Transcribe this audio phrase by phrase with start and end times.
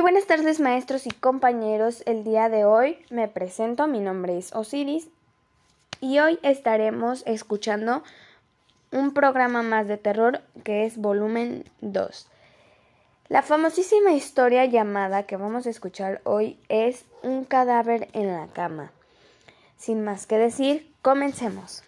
[0.00, 2.02] buenas tardes maestros y compañeros.
[2.04, 5.08] El día de hoy me presento, mi nombre es Osiris
[6.00, 8.02] y hoy estaremos escuchando
[8.92, 12.28] un programa más de terror que es volumen 2.
[13.28, 18.92] La famosísima historia llamada que vamos a escuchar hoy es Un cadáver en la cama.
[19.76, 21.82] Sin más que decir, comencemos.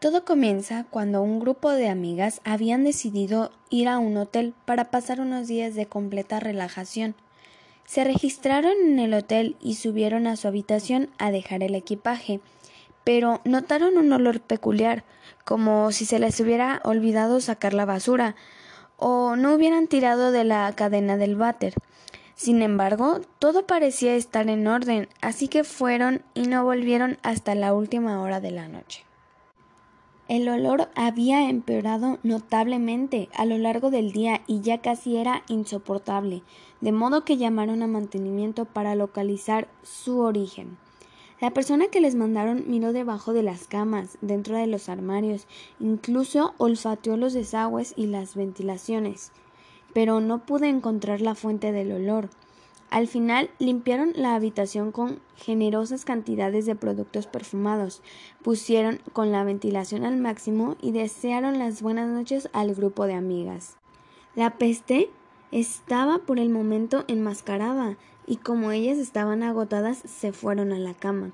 [0.00, 5.20] Todo comienza cuando un grupo de amigas habían decidido ir a un hotel para pasar
[5.20, 7.14] unos días de completa relajación.
[7.84, 12.40] Se registraron en el hotel y subieron a su habitación a dejar el equipaje,
[13.04, 15.04] pero notaron un olor peculiar,
[15.44, 18.36] como si se les hubiera olvidado sacar la basura,
[18.96, 21.74] o no hubieran tirado de la cadena del váter.
[22.34, 27.74] Sin embargo, todo parecía estar en orden, así que fueron y no volvieron hasta la
[27.74, 29.04] última hora de la noche.
[30.30, 36.44] El olor había empeorado notablemente a lo largo del día y ya casi era insoportable,
[36.80, 40.78] de modo que llamaron a mantenimiento para localizar su origen.
[41.40, 45.48] La persona que les mandaron miró debajo de las camas, dentro de los armarios,
[45.80, 49.32] incluso olfateó los desagües y las ventilaciones,
[49.94, 52.30] pero no pude encontrar la fuente del olor.
[52.90, 58.02] Al final limpiaron la habitación con generosas cantidades de productos perfumados,
[58.42, 63.76] pusieron con la ventilación al máximo y desearon las buenas noches al grupo de amigas.
[64.34, 65.08] La peste
[65.52, 67.96] estaba por el momento enmascarada
[68.26, 71.30] y como ellas estaban agotadas se fueron a la cama.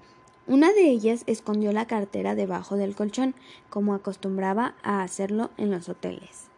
[0.46, 3.34] Una de ellas escondió la cartera debajo del colchón,
[3.70, 6.50] como acostumbraba a hacerlo en los hoteles.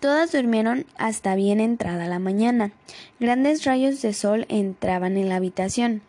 [0.00, 2.70] Todas durmieron hasta bien entrada la mañana.
[3.18, 6.02] Grandes rayos de sol entraban en la habitación.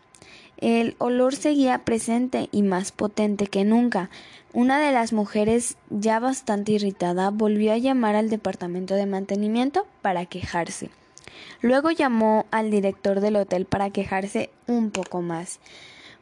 [0.57, 4.09] El olor seguía presente y más potente que nunca.
[4.53, 10.25] Una de las mujeres, ya bastante irritada, volvió a llamar al departamento de mantenimiento para
[10.25, 10.89] quejarse.
[11.61, 15.59] Luego llamó al director del hotel para quejarse un poco más.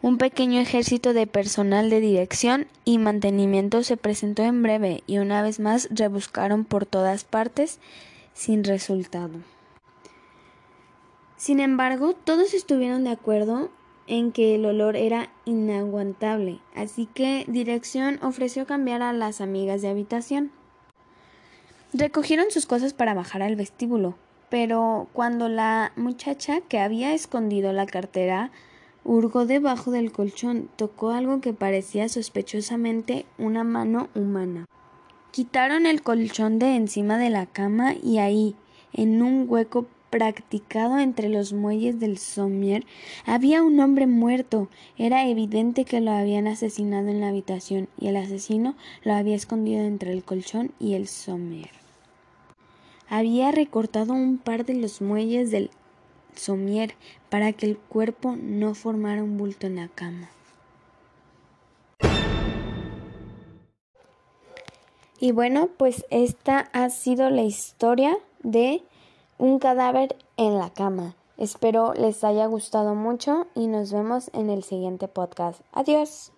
[0.01, 5.41] Un pequeño ejército de personal de dirección y mantenimiento se presentó en breve y una
[5.41, 7.79] vez más rebuscaron por todas partes
[8.33, 9.39] sin resultado.
[11.35, 13.71] Sin embargo, todos estuvieron de acuerdo
[14.05, 19.89] en que el olor era inaguantable, así que dirección ofreció cambiar a las amigas de
[19.89, 20.51] habitación.
[21.91, 24.15] Recogieron sus cosas para bajar al vestíbulo,
[24.49, 28.51] pero cuando la muchacha que había escondido la cartera
[29.09, 34.65] Hurgó debajo del colchón, tocó algo que parecía sospechosamente una mano humana.
[35.31, 38.53] Quitaron el colchón de encima de la cama y ahí,
[38.91, 42.85] en un hueco practicado entre los muelles del sommier,
[43.25, 44.67] había un hombre muerto.
[44.97, 48.75] Era evidente que lo habían asesinado en la habitación y el asesino
[49.05, 51.71] lo había escondido entre el colchón y el sommier.
[53.07, 55.69] Había recortado un par de los muelles del
[56.37, 56.95] somier
[57.29, 60.29] para que el cuerpo no formara un bulto en la cama.
[65.19, 68.83] Y bueno, pues esta ha sido la historia de
[69.37, 71.15] un cadáver en la cama.
[71.37, 75.61] Espero les haya gustado mucho y nos vemos en el siguiente podcast.
[75.71, 76.31] Adiós.